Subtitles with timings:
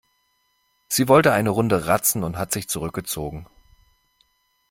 [0.87, 3.45] Sie wollte eine Runde ratzen und hat sich zurückgezogen.